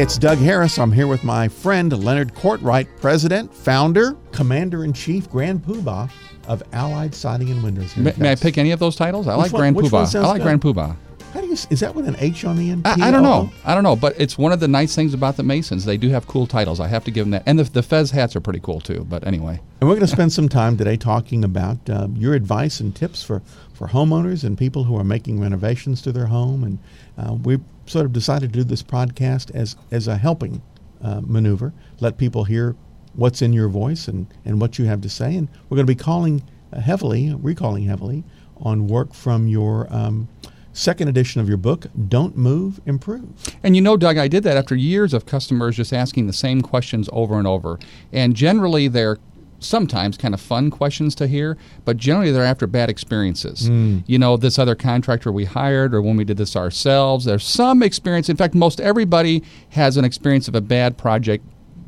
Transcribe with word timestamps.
Hey, 0.00 0.04
it's 0.04 0.16
Doug 0.16 0.38
Harris. 0.38 0.78
I'm 0.78 0.92
here 0.92 1.06
with 1.06 1.24
my 1.24 1.46
friend 1.46 1.92
Leonard 2.02 2.34
Courtwright, 2.34 2.88
President, 3.02 3.54
Founder, 3.54 4.16
Commander 4.32 4.82
in 4.82 4.94
Chief, 4.94 5.28
Grand 5.28 5.62
Poobah 5.62 6.10
of 6.48 6.62
Allied 6.72 7.14
Siding 7.14 7.50
and 7.50 7.62
Windows. 7.62 7.94
May, 7.98 8.14
may 8.16 8.32
I 8.32 8.34
pick 8.34 8.56
any 8.56 8.70
of 8.70 8.78
those 8.78 8.96
titles? 8.96 9.28
I 9.28 9.36
Which 9.36 9.42
like 9.42 9.52
one- 9.52 9.60
Grand 9.60 9.76
Poobah. 9.76 10.14
I 10.14 10.26
like 10.26 10.38
good? 10.38 10.44
Grand 10.44 10.62
Poobah. 10.62 10.96
How 11.34 11.42
do 11.42 11.48
you? 11.48 11.52
Is 11.52 11.80
that 11.80 11.94
with 11.94 12.08
an 12.08 12.16
H 12.18 12.46
on 12.46 12.56
the 12.56 12.70
end? 12.70 12.86
I, 12.86 13.08
I 13.08 13.10
don't 13.10 13.22
know. 13.22 13.50
I 13.62 13.74
don't 13.74 13.84
know, 13.84 13.94
but 13.94 14.18
it's 14.18 14.38
one 14.38 14.52
of 14.52 14.60
the 14.60 14.68
nice 14.68 14.94
things 14.94 15.12
about 15.12 15.36
the 15.36 15.42
Masons. 15.42 15.84
They 15.84 15.98
do 15.98 16.08
have 16.08 16.26
cool 16.26 16.46
titles. 16.46 16.80
I 16.80 16.88
have 16.88 17.04
to 17.04 17.10
give 17.10 17.26
them 17.26 17.32
that. 17.32 17.42
And 17.44 17.58
the, 17.58 17.64
the 17.64 17.82
Fez 17.82 18.10
hats 18.10 18.34
are 18.34 18.40
pretty 18.40 18.60
cool 18.60 18.80
too. 18.80 19.06
But 19.06 19.26
anyway, 19.26 19.60
And 19.82 19.88
we're 19.90 19.96
going 19.96 20.06
to 20.06 20.12
spend 20.12 20.32
some 20.32 20.48
time 20.48 20.78
today 20.78 20.96
talking 20.96 21.44
about 21.44 21.90
uh, 21.90 22.08
your 22.14 22.32
advice 22.32 22.80
and 22.80 22.96
tips 22.96 23.22
for, 23.22 23.42
for 23.74 23.88
homeowners 23.88 24.44
and 24.44 24.56
people 24.56 24.84
who 24.84 24.96
are 24.96 25.04
making 25.04 25.40
renovations 25.42 26.00
to 26.02 26.10
their 26.10 26.26
home. 26.26 26.64
And 26.64 26.78
uh, 27.18 27.34
we 27.34 27.58
sort 27.90 28.06
of 28.06 28.12
decided 28.12 28.52
to 28.52 28.58
do 28.60 28.64
this 28.64 28.82
podcast 28.82 29.54
as, 29.54 29.76
as 29.90 30.06
a 30.06 30.16
helping 30.16 30.62
uh, 31.02 31.20
maneuver, 31.24 31.72
let 32.00 32.18
people 32.18 32.44
hear 32.44 32.76
what's 33.14 33.42
in 33.42 33.52
your 33.52 33.68
voice 33.68 34.06
and, 34.06 34.26
and 34.44 34.60
what 34.60 34.78
you 34.78 34.84
have 34.84 35.00
to 35.00 35.08
say. 35.08 35.34
And 35.34 35.48
we're 35.68 35.76
going 35.76 35.86
to 35.86 35.92
be 35.92 35.96
calling 35.96 36.42
heavily, 36.72 37.34
recalling 37.34 37.84
heavily, 37.84 38.24
on 38.58 38.86
work 38.86 39.14
from 39.14 39.48
your 39.48 39.92
um, 39.92 40.28
second 40.72 41.08
edition 41.08 41.40
of 41.40 41.48
your 41.48 41.56
book, 41.56 41.86
Don't 42.08 42.36
Move, 42.36 42.80
Improve. 42.86 43.28
And 43.62 43.74
you 43.74 43.82
know, 43.82 43.96
Doug, 43.96 44.18
I 44.18 44.28
did 44.28 44.44
that 44.44 44.56
after 44.56 44.76
years 44.76 45.12
of 45.12 45.26
customers 45.26 45.76
just 45.76 45.92
asking 45.92 46.26
the 46.26 46.32
same 46.32 46.60
questions 46.60 47.08
over 47.12 47.38
and 47.38 47.46
over. 47.46 47.78
And 48.12 48.36
generally, 48.36 48.86
they're 48.86 49.18
sometimes 49.60 50.16
kind 50.16 50.34
of 50.34 50.40
fun 50.40 50.70
questions 50.70 51.14
to 51.14 51.26
hear, 51.26 51.56
but 51.84 51.96
generally 51.96 52.32
they're 52.32 52.42
after 52.44 52.66
bad 52.66 52.90
experiences. 52.90 53.68
You 54.06 54.18
know, 54.18 54.36
this 54.36 54.58
other 54.58 54.74
contractor 54.74 55.30
we 55.30 55.44
hired, 55.44 55.94
or 55.94 56.02
when 56.02 56.16
we 56.16 56.24
did 56.24 56.36
this 56.38 56.56
ourselves, 56.56 57.26
there's 57.26 57.44
some 57.44 57.82
experience. 57.82 58.28
In 58.28 58.36
fact, 58.36 58.54
most 58.54 58.80
everybody 58.80 59.42
has 59.70 59.96
an 59.96 60.04
experience 60.04 60.48
of 60.48 60.54
a 60.54 60.60
bad 60.60 60.98
project 60.98 61.44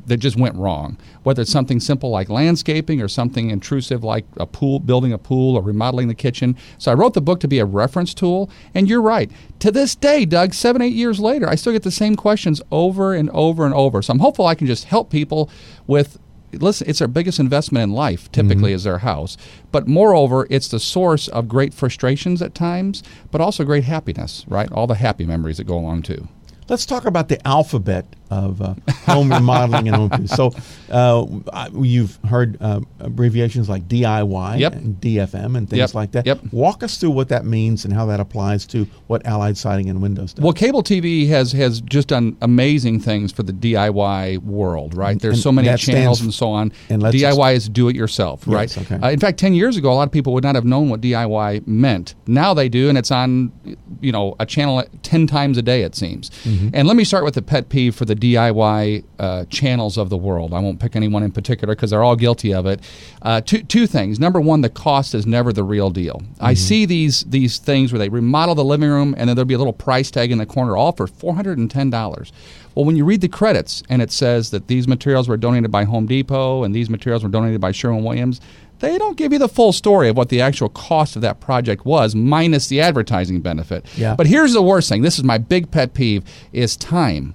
that 0.06 0.16
just 0.16 0.36
went 0.36 0.56
wrong. 0.56 0.98
Whether 1.22 1.42
it's 1.42 1.52
something 1.52 1.78
simple 1.78 2.10
like 2.10 2.28
landscaping 2.28 3.00
or 3.00 3.06
something 3.06 3.50
intrusive 3.50 4.02
like 4.02 4.24
a 4.36 4.46
pool, 4.46 4.80
building 4.80 5.12
a 5.12 5.18
pool 5.18 5.54
or 5.56 5.62
remodeling 5.62 6.08
the 6.08 6.14
kitchen. 6.14 6.56
So 6.76 6.90
I 6.90 6.94
wrote 6.94 7.14
the 7.14 7.20
book 7.20 7.38
to 7.40 7.48
be 7.48 7.60
a 7.60 7.64
reference 7.64 8.12
tool. 8.12 8.50
And 8.74 8.88
you're 8.88 9.00
right. 9.00 9.30
To 9.60 9.70
this 9.70 9.94
day, 9.94 10.24
Doug, 10.24 10.54
seven, 10.54 10.82
eight 10.82 10.92
years 10.92 11.20
later, 11.20 11.48
I 11.48 11.54
still 11.54 11.72
get 11.72 11.84
the 11.84 11.92
same 11.92 12.16
questions 12.16 12.60
over 12.72 13.14
and 13.14 13.30
over 13.30 13.64
and 13.64 13.72
over. 13.72 14.02
So 14.02 14.12
I'm 14.12 14.18
hopeful 14.18 14.44
I 14.44 14.56
can 14.56 14.66
just 14.66 14.86
help 14.86 15.08
people 15.08 15.48
with. 15.86 16.18
Listen, 16.52 16.88
it's 16.88 16.98
their 16.98 17.08
biggest 17.08 17.38
investment 17.38 17.84
in 17.84 17.92
life, 17.92 18.30
typically, 18.32 18.70
mm-hmm. 18.70 18.76
is 18.76 18.84
their 18.84 18.98
house. 18.98 19.36
But 19.70 19.88
moreover, 19.88 20.46
it's 20.50 20.68
the 20.68 20.80
source 20.80 21.28
of 21.28 21.48
great 21.48 21.72
frustrations 21.72 22.42
at 22.42 22.54
times, 22.54 23.02
but 23.30 23.40
also 23.40 23.64
great 23.64 23.84
happiness, 23.84 24.44
right? 24.48 24.70
All 24.72 24.86
the 24.86 24.94
happy 24.94 25.24
memories 25.24 25.56
that 25.56 25.64
go 25.64 25.78
along 25.78 26.02
too. 26.02 26.28
Let's 26.68 26.86
talk 26.86 27.04
about 27.04 27.28
the 27.28 27.46
alphabet 27.46 28.06
of 28.32 28.62
uh, 28.62 28.74
home 29.06 29.30
remodeling 29.32 29.88
and 29.88 29.96
home 29.96 30.04
improvement. 30.12 30.30
So, 30.30 30.52
uh, 30.90 31.26
I- 31.52 31.68
you've 31.80 32.18
heard 32.28 32.56
uh, 32.60 32.80
abbreviations 33.00 33.68
like 33.68 33.88
DIY 33.88 34.58
Yep. 34.58 34.72
and 34.74 35.00
DFM 35.00 35.56
and 35.56 35.68
things 35.68 35.78
Yep. 35.78 35.94
like 35.94 36.12
that. 36.12 36.26
Yep. 36.26 36.40
Walk 36.52 36.82
us 36.82 36.96
through 36.98 37.10
what 37.10 37.28
that 37.28 37.44
means 37.44 37.84
and 37.84 37.92
how 37.92 38.06
that 38.06 38.20
applies 38.20 38.66
to 38.66 38.86
what 39.06 39.24
Allied 39.26 39.56
Siding 39.56 39.88
and 39.90 40.00
Windows 40.02 40.32
does. 40.32 40.42
Well, 40.42 40.52
cable 40.52 40.82
TV 40.82 41.28
has 41.28 41.52
has 41.52 41.80
just 41.82 42.08
done 42.08 42.36
amazing 42.40 43.00
things 43.00 43.32
for 43.32 43.42
the 43.42 43.52
DIY 43.52 44.38
world, 44.38 44.94
right? 44.94 45.18
There's 45.20 45.34
And 45.34 45.42
so 45.42 45.52
many 45.52 45.74
channels 45.76 46.20
and 46.20 46.32
so 46.32 46.50
on. 46.50 46.72
and 46.88 47.02
DIY 47.02 47.54
is 47.54 47.68
do 47.68 47.88
it 47.88 47.96
yourself, 47.96 48.46
right? 48.46 48.74
Yes, 48.74 48.78
okay. 48.90 48.96
Uh, 49.06 49.10
in 49.10 49.18
fact, 49.20 49.38
10 49.38 49.54
years 49.54 49.76
ago, 49.76 49.92
a 49.92 49.94
lot 49.94 50.08
of 50.08 50.12
people 50.12 50.32
would 50.34 50.44
not 50.44 50.54
have 50.54 50.64
known 50.64 50.88
what 50.88 51.00
DIY 51.00 51.66
meant. 51.66 52.14
Now 52.26 52.54
they 52.54 52.68
do, 52.68 52.88
and 52.88 52.96
it's 52.96 53.10
on, 53.10 53.52
you 54.00 54.12
know, 54.12 54.34
a 54.40 54.46
channel 54.46 54.82
10 55.02 55.26
times 55.26 55.58
a 55.58 55.62
day, 55.62 55.82
it 55.82 55.94
seems. 55.94 56.30
Mm-hmm. 56.44 56.68
And 56.74 56.88
let 56.88 56.96
me 56.96 57.04
start 57.04 57.24
with 57.24 57.34
the 57.34 57.42
pet 57.42 57.68
peeve 57.68 57.94
for 57.94 58.04
the 58.04 58.14
DIY 58.22 59.04
uh, 59.18 59.44
channels 59.46 59.98
of 59.98 60.08
the 60.08 60.16
world. 60.16 60.54
I 60.54 60.60
won't 60.60 60.78
pick 60.78 60.94
anyone 60.94 61.24
in 61.24 61.32
particular 61.32 61.74
because 61.74 61.90
they're 61.90 62.04
all 62.04 62.14
guilty 62.14 62.54
of 62.54 62.66
it. 62.66 62.80
Uh, 63.20 63.40
two, 63.40 63.64
two 63.64 63.88
things. 63.88 64.20
Number 64.20 64.40
one, 64.40 64.60
the 64.60 64.70
cost 64.70 65.12
is 65.12 65.26
never 65.26 65.52
the 65.52 65.64
real 65.64 65.90
deal. 65.90 66.22
I 66.40 66.54
see 66.54 66.86
these 66.86 67.24
these 67.24 67.58
things 67.58 67.92
where 67.92 67.98
they 67.98 68.08
remodel 68.08 68.54
the 68.54 68.64
living 68.64 68.88
room 68.88 69.14
and 69.18 69.28
then 69.28 69.34
there'll 69.34 69.46
be 69.46 69.54
a 69.54 69.58
little 69.58 69.72
price 69.72 70.10
tag 70.10 70.30
in 70.30 70.38
the 70.38 70.46
corner, 70.46 70.76
all 70.76 70.92
for 70.92 71.08
$410. 71.08 72.32
Well, 72.74 72.84
when 72.84 72.96
you 72.96 73.04
read 73.04 73.20
the 73.20 73.28
credits 73.28 73.82
and 73.88 74.00
it 74.00 74.12
says 74.12 74.50
that 74.50 74.68
these 74.68 74.86
materials 74.86 75.28
were 75.28 75.36
donated 75.36 75.72
by 75.72 75.84
Home 75.84 76.06
Depot 76.06 76.62
and 76.62 76.74
these 76.74 76.88
materials 76.88 77.24
were 77.24 77.28
donated 77.28 77.60
by 77.60 77.72
Sherwin 77.72 78.04
Williams, 78.04 78.40
they 78.78 78.98
don't 78.98 79.16
give 79.16 79.32
you 79.32 79.38
the 79.38 79.48
full 79.48 79.72
story 79.72 80.08
of 80.08 80.16
what 80.16 80.28
the 80.28 80.40
actual 80.40 80.68
cost 80.68 81.16
of 81.16 81.22
that 81.22 81.40
project 81.40 81.84
was, 81.84 82.14
minus 82.14 82.68
the 82.68 82.80
advertising 82.80 83.40
benefit. 83.40 83.86
Yeah. 83.96 84.14
But 84.14 84.26
here's 84.26 84.52
the 84.52 84.62
worst 84.62 84.88
thing. 84.88 85.02
This 85.02 85.18
is 85.18 85.24
my 85.24 85.38
big 85.38 85.70
pet 85.70 85.94
peeve: 85.94 86.24
is 86.52 86.76
time. 86.76 87.34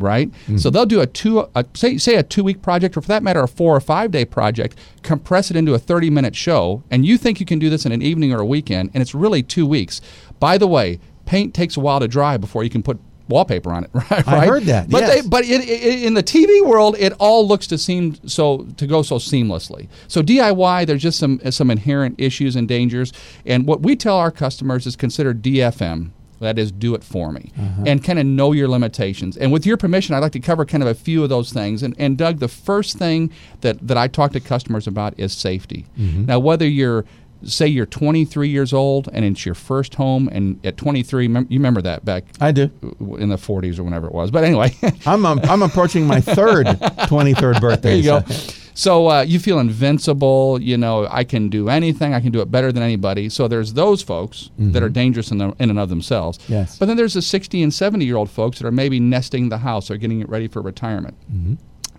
Right, 0.00 0.30
so 0.46 0.52
mm-hmm. 0.52 0.68
they'll 0.70 0.86
do 0.86 1.00
a 1.00 1.06
two, 1.06 1.48
a, 1.56 1.64
say, 1.74 1.98
say 1.98 2.14
a 2.14 2.22
two-week 2.22 2.62
project, 2.62 2.96
or 2.96 3.00
for 3.00 3.08
that 3.08 3.24
matter, 3.24 3.42
a 3.42 3.48
four 3.48 3.74
or 3.74 3.80
five-day 3.80 4.26
project, 4.26 4.78
compress 5.02 5.50
it 5.50 5.56
into 5.56 5.74
a 5.74 5.78
thirty-minute 5.78 6.36
show, 6.36 6.84
and 6.88 7.04
you 7.04 7.18
think 7.18 7.40
you 7.40 7.46
can 7.46 7.58
do 7.58 7.68
this 7.68 7.84
in 7.84 7.90
an 7.90 8.00
evening 8.00 8.32
or 8.32 8.38
a 8.40 8.46
weekend, 8.46 8.90
and 8.94 9.02
it's 9.02 9.14
really 9.14 9.42
two 9.42 9.66
weeks. 9.66 10.00
By 10.38 10.56
the 10.56 10.68
way, 10.68 11.00
paint 11.26 11.52
takes 11.52 11.76
a 11.76 11.80
while 11.80 11.98
to 11.98 12.06
dry 12.06 12.36
before 12.36 12.62
you 12.62 12.70
can 12.70 12.82
put 12.82 13.00
wallpaper 13.28 13.72
on 13.72 13.84
it. 13.84 13.90
Right? 14.10 14.26
I 14.26 14.46
heard 14.46 14.64
that, 14.64 14.88
But 14.88 15.02
yes. 15.02 15.22
they, 15.22 15.28
but 15.28 15.44
in, 15.44 15.60
in, 15.62 16.06
in 16.06 16.14
the 16.14 16.22
TV 16.22 16.64
world, 16.64 16.96
it 16.98 17.12
all 17.18 17.46
looks 17.46 17.66
to 17.68 17.78
seem 17.78 18.14
so 18.26 18.66
to 18.76 18.86
go 18.86 19.02
so 19.02 19.16
seamlessly. 19.16 19.88
So 20.06 20.22
DIY, 20.22 20.86
there's 20.86 21.02
just 21.02 21.18
some 21.18 21.40
some 21.50 21.70
inherent 21.70 22.14
issues 22.18 22.56
and 22.56 22.66
dangers. 22.66 23.12
And 23.44 23.66
what 23.66 23.82
we 23.82 23.96
tell 23.96 24.16
our 24.16 24.30
customers 24.30 24.86
is 24.86 24.96
consider 24.96 25.34
DFM. 25.34 26.10
That 26.40 26.58
is, 26.58 26.70
do 26.70 26.94
it 26.94 27.02
for 27.02 27.32
me, 27.32 27.52
uh-huh. 27.58 27.84
and 27.86 28.02
kind 28.04 28.18
of 28.18 28.26
know 28.26 28.52
your 28.52 28.68
limitations. 28.68 29.36
And 29.36 29.52
with 29.52 29.66
your 29.66 29.76
permission, 29.76 30.14
I'd 30.14 30.20
like 30.20 30.32
to 30.32 30.40
cover 30.40 30.64
kind 30.64 30.82
of 30.82 30.88
a 30.88 30.94
few 30.94 31.22
of 31.22 31.28
those 31.28 31.52
things. 31.52 31.82
And, 31.82 31.94
and 31.98 32.16
Doug, 32.16 32.38
the 32.38 32.48
first 32.48 32.96
thing 32.98 33.30
that, 33.60 33.86
that 33.86 33.96
I 33.96 34.08
talk 34.08 34.32
to 34.32 34.40
customers 34.40 34.86
about 34.86 35.18
is 35.18 35.32
safety. 35.32 35.86
Mm-hmm. 35.98 36.26
Now, 36.26 36.38
whether 36.38 36.66
you're 36.66 37.04
say 37.44 37.68
you're 37.68 37.86
23 37.86 38.48
years 38.48 38.72
old 38.72 39.08
and 39.12 39.24
it's 39.24 39.46
your 39.46 39.54
first 39.54 39.94
home, 39.94 40.28
and 40.32 40.58
at 40.66 40.76
23, 40.76 41.28
mem- 41.28 41.46
you 41.48 41.58
remember 41.58 41.80
that 41.82 42.04
back 42.04 42.24
I 42.40 42.50
do. 42.52 42.70
in 43.18 43.28
the 43.28 43.36
40s 43.36 43.78
or 43.78 43.84
whenever 43.84 44.06
it 44.06 44.12
was. 44.12 44.30
But 44.30 44.44
anyway, 44.44 44.74
I'm, 45.06 45.24
I'm 45.24 45.62
approaching 45.62 46.06
my 46.06 46.20
third 46.20 46.66
23rd 46.66 47.60
birthday. 47.60 47.90
there 47.90 47.96
you 47.96 48.02
go. 48.02 48.20
so- 48.32 48.57
So 48.78 49.10
uh, 49.10 49.22
you 49.22 49.40
feel 49.40 49.58
invincible. 49.58 50.62
You 50.62 50.76
know, 50.76 51.08
I 51.10 51.24
can 51.24 51.48
do 51.48 51.68
anything. 51.68 52.14
I 52.14 52.20
can 52.20 52.30
do 52.30 52.40
it 52.40 52.48
better 52.48 52.70
than 52.70 52.80
anybody. 52.80 53.28
So 53.28 53.48
there's 53.48 53.72
those 53.72 54.02
folks 54.02 54.50
that 54.56 54.84
are 54.84 54.88
dangerous 54.88 55.32
in, 55.32 55.38
the, 55.38 55.52
in 55.58 55.70
and 55.70 55.80
of 55.80 55.88
themselves. 55.88 56.38
Yes. 56.46 56.78
But 56.78 56.86
then 56.86 56.96
there's 56.96 57.14
the 57.14 57.22
60 57.22 57.60
and 57.60 57.74
70 57.74 58.04
year 58.04 58.16
old 58.16 58.30
folks 58.30 58.60
that 58.60 58.68
are 58.68 58.70
maybe 58.72 59.00
nesting 59.00 59.48
the 59.48 59.58
house 59.58 59.90
or 59.90 59.96
getting 59.96 60.20
it 60.20 60.28
ready 60.28 60.46
for 60.46 60.62
retirement. 60.62 61.16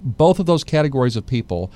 Both 0.01 0.39
of 0.39 0.45
those 0.45 0.63
categories 0.63 1.17
of 1.17 1.27
people 1.27 1.69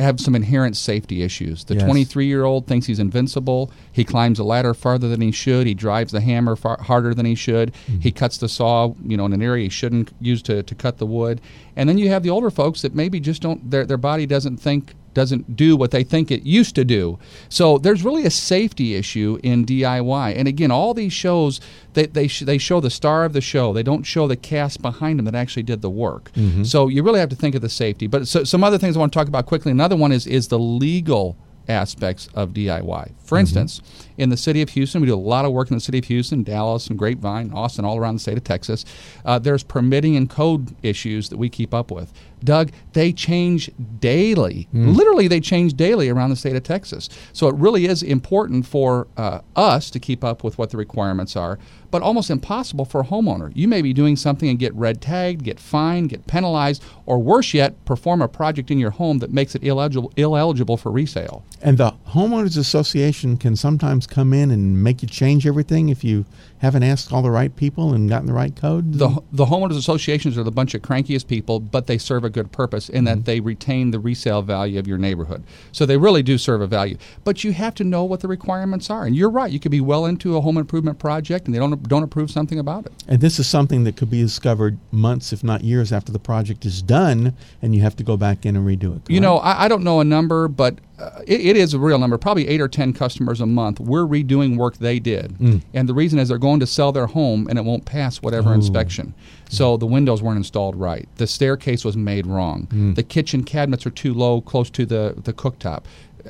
have 0.00 0.20
some 0.20 0.34
inherent 0.34 0.76
safety 0.76 1.22
issues. 1.22 1.64
The 1.64 1.74
Yes. 1.74 1.84
23 1.84 2.26
year 2.26 2.44
old 2.44 2.66
thinks 2.66 2.86
he's 2.86 2.98
invincible. 2.98 3.70
He 3.92 4.04
climbs 4.04 4.38
a 4.38 4.44
ladder 4.44 4.74
farther 4.74 5.08
than 5.08 5.20
he 5.20 5.30
should. 5.30 5.66
He 5.66 5.74
drives 5.74 6.12
the 6.12 6.20
hammer 6.20 6.56
far 6.56 6.78
harder 6.82 7.14
than 7.14 7.26
he 7.26 7.34
should. 7.34 7.72
Mm-hmm. 7.72 8.00
He 8.00 8.12
cuts 8.12 8.38
the 8.38 8.48
saw, 8.48 8.94
you 9.04 9.16
know, 9.16 9.26
in 9.26 9.32
an 9.32 9.42
area 9.42 9.64
he 9.64 9.68
shouldn't 9.68 10.12
use 10.20 10.42
to, 10.42 10.62
to 10.62 10.74
cut 10.74 10.98
the 10.98 11.06
wood. 11.06 11.40
And 11.76 11.88
then 11.88 11.98
you 11.98 12.08
have 12.08 12.22
the 12.22 12.30
older 12.30 12.50
folks 12.50 12.82
that 12.82 12.94
maybe 12.94 13.20
just 13.20 13.42
don't 13.42 13.70
their 13.70 13.84
their 13.84 13.96
body 13.96 14.26
doesn't 14.26 14.58
think 14.58 14.94
doesn't 15.14 15.56
do 15.56 15.76
what 15.76 15.90
they 15.90 16.04
think 16.04 16.30
it 16.30 16.42
used 16.42 16.74
to 16.76 16.84
do. 16.84 17.18
So 17.48 17.78
there's 17.78 18.04
really 18.04 18.24
a 18.24 18.30
safety 18.30 18.94
issue 18.94 19.38
in 19.42 19.64
DIY. 19.66 20.36
And 20.36 20.46
again, 20.46 20.70
all 20.70 20.94
these 20.94 21.12
shows 21.12 21.60
they 21.94 22.06
they, 22.06 22.28
sh- 22.28 22.40
they 22.40 22.58
show 22.58 22.80
the 22.80 22.90
star 22.90 23.24
of 23.24 23.32
the 23.32 23.40
show. 23.40 23.72
They 23.72 23.82
don't 23.82 24.04
show 24.04 24.28
the 24.28 24.36
cast 24.36 24.80
behind 24.80 25.18
them 25.18 25.26
that 25.26 25.34
actually 25.34 25.64
did 25.64 25.82
the 25.82 25.90
work. 25.90 26.30
Mm-hmm. 26.32 26.64
So 26.64 26.88
you 26.88 27.02
really 27.02 27.20
have 27.20 27.30
to 27.30 27.36
think 27.36 27.54
of 27.54 27.62
the 27.62 27.68
safety. 27.68 28.06
But 28.06 28.28
so, 28.28 28.44
some 28.44 28.62
other 28.62 28.78
things 28.78 28.96
I 28.96 29.00
want 29.00 29.12
to 29.12 29.18
talk 29.18 29.28
about 29.28 29.46
quickly. 29.46 29.72
Another 29.72 29.96
one 29.96 30.12
is 30.12 30.26
is 30.26 30.48
the 30.48 30.58
legal 30.58 31.36
aspects 31.68 32.28
of 32.34 32.50
DIY. 32.50 33.12
For 33.22 33.36
mm-hmm. 33.36 33.38
instance, 33.38 33.80
in 34.20 34.28
the 34.28 34.36
city 34.36 34.60
of 34.60 34.68
Houston, 34.70 35.00
we 35.00 35.06
do 35.06 35.14
a 35.14 35.16
lot 35.16 35.46
of 35.46 35.52
work 35.52 35.70
in 35.70 35.76
the 35.76 35.80
city 35.80 35.98
of 35.98 36.04
Houston, 36.04 36.42
Dallas, 36.42 36.88
and 36.88 36.98
Grapevine, 36.98 37.52
Austin, 37.52 37.86
all 37.86 37.96
around 37.96 38.16
the 38.16 38.20
state 38.20 38.36
of 38.36 38.44
Texas. 38.44 38.84
Uh, 39.24 39.38
there's 39.38 39.62
permitting 39.62 40.14
and 40.14 40.28
code 40.28 40.74
issues 40.82 41.30
that 41.30 41.38
we 41.38 41.48
keep 41.48 41.72
up 41.72 41.90
with. 41.90 42.12
Doug, 42.42 42.70
they 42.92 43.12
change 43.12 43.70
daily. 43.98 44.66
Literally, 44.72 45.28
they 45.28 45.40
change 45.40 45.74
daily 45.74 46.08
around 46.08 46.30
the 46.30 46.36
state 46.36 46.56
of 46.56 46.62
Texas. 46.62 47.08
So 47.32 47.48
it 47.48 47.54
really 47.56 47.86
is 47.86 48.02
important 48.02 48.66
for 48.66 49.08
uh, 49.16 49.40
us 49.56 49.90
to 49.90 49.98
keep 49.98 50.24
up 50.24 50.42
with 50.42 50.56
what 50.56 50.70
the 50.70 50.78
requirements 50.78 51.36
are, 51.36 51.58
but 51.90 52.02
almost 52.02 52.30
impossible 52.30 52.84
for 52.84 53.02
a 53.02 53.04
homeowner. 53.04 53.52
You 53.54 53.68
may 53.68 53.82
be 53.82 53.92
doing 53.92 54.16
something 54.16 54.48
and 54.48 54.58
get 54.58 54.74
red 54.74 55.02
tagged, 55.02 55.42
get 55.42 55.60
fined, 55.60 56.10
get 56.10 56.26
penalized, 56.26 56.82
or 57.04 57.18
worse 57.18 57.52
yet, 57.52 57.84
perform 57.84 58.22
a 58.22 58.28
project 58.28 58.70
in 58.70 58.78
your 58.78 58.90
home 58.90 59.18
that 59.18 59.32
makes 59.32 59.54
it 59.54 59.62
illegible, 59.62 60.12
ineligible 60.16 60.78
for 60.78 60.90
resale. 60.90 61.44
And 61.60 61.76
the 61.76 61.94
homeowners 62.08 62.56
association 62.56 63.36
can 63.36 63.54
sometimes 63.54 64.06
come 64.10 64.32
in 64.32 64.50
and 64.50 64.82
make 64.82 65.02
you 65.02 65.08
change 65.08 65.46
everything 65.46 65.88
if 65.88 66.04
you 66.04 66.24
haven't 66.58 66.82
asked 66.82 67.12
all 67.12 67.22
the 67.22 67.30
right 67.30 67.56
people 67.56 67.94
and 67.94 68.08
gotten 68.08 68.26
the 68.26 68.34
right 68.34 68.54
code. 68.54 68.94
The, 68.94 69.22
the 69.32 69.46
homeowners 69.46 69.78
associations 69.78 70.36
are 70.36 70.42
the 70.42 70.50
bunch 70.50 70.74
of 70.74 70.82
crankiest 70.82 71.26
people, 71.26 71.58
but 71.58 71.86
they 71.86 71.96
serve 71.96 72.22
a 72.24 72.30
good 72.30 72.52
purpose 72.52 72.88
in 72.88 73.04
that 73.04 73.18
mm-hmm. 73.18 73.24
they 73.24 73.40
retain 73.40 73.92
the 73.92 73.98
resale 73.98 74.42
value 74.42 74.78
of 74.78 74.86
your 74.86 74.98
neighborhood. 74.98 75.42
So 75.72 75.86
they 75.86 75.96
really 75.96 76.22
do 76.22 76.36
serve 76.36 76.60
a 76.60 76.66
value. 76.66 76.98
But 77.24 77.44
you 77.44 77.52
have 77.52 77.74
to 77.76 77.84
know 77.84 78.04
what 78.04 78.20
the 78.20 78.28
requirements 78.28 78.90
are. 78.90 79.06
And 79.06 79.16
you're 79.16 79.30
right, 79.30 79.50
you 79.50 79.58
could 79.58 79.70
be 79.70 79.80
well 79.80 80.04
into 80.04 80.36
a 80.36 80.40
home 80.40 80.58
improvement 80.58 80.98
project 80.98 81.46
and 81.46 81.54
they 81.54 81.58
don't 81.58 81.88
don't 81.88 82.02
approve 82.02 82.30
something 82.30 82.58
about 82.58 82.86
it. 82.86 82.92
and 83.08 83.20
this 83.20 83.38
is 83.38 83.46
something 83.46 83.84
that 83.84 83.96
could 83.96 84.10
be 84.10 84.20
discovered 84.20 84.78
months, 84.90 85.32
if 85.32 85.42
not 85.42 85.62
years, 85.64 85.92
after 85.92 86.12
the 86.12 86.18
project 86.18 86.64
is 86.66 86.82
done, 86.82 87.34
and 87.62 87.74
you 87.74 87.80
have 87.80 87.96
to 87.96 88.04
go 88.04 88.16
back 88.16 88.44
in 88.44 88.56
and 88.56 88.66
redo 88.66 88.96
it. 88.96 89.10
You 89.10 89.20
know, 89.20 89.38
I, 89.38 89.64
I 89.64 89.68
don't 89.68 89.82
know 89.82 90.00
a 90.00 90.04
number, 90.04 90.48
but 90.48 90.78
uh, 91.00 91.22
it, 91.26 91.40
it 91.40 91.56
is 91.56 91.74
a 91.74 91.78
real 91.78 91.98
number. 91.98 92.18
Probably 92.18 92.48
eight 92.48 92.60
or 92.60 92.68
ten 92.68 92.92
customers 92.92 93.40
a 93.40 93.46
month. 93.46 93.80
We're 93.80 94.04
redoing 94.06 94.56
work 94.56 94.76
they 94.76 94.98
did, 94.98 95.32
mm. 95.38 95.62
and 95.72 95.88
the 95.88 95.94
reason 95.94 96.18
is 96.18 96.28
they're 96.28 96.38
going 96.38 96.60
to 96.60 96.66
sell 96.66 96.92
their 96.92 97.06
home 97.06 97.46
and 97.48 97.58
it 97.58 97.64
won't 97.64 97.84
pass 97.84 98.22
whatever 98.22 98.52
inspection. 98.54 99.14
Mm. 99.46 99.52
So 99.52 99.76
the 99.76 99.86
windows 99.86 100.22
weren't 100.22 100.36
installed 100.36 100.76
right. 100.76 101.08
The 101.16 101.26
staircase 101.26 101.84
was 101.84 101.96
made 101.96 102.26
wrong. 102.26 102.66
Mm. 102.70 102.94
The 102.94 103.02
kitchen 103.02 103.44
cabinets 103.44 103.86
are 103.86 103.90
too 103.90 104.14
low, 104.14 104.40
close 104.40 104.70
to 104.70 104.86
the 104.86 105.14
the 105.16 105.32
cooktop. 105.32 105.84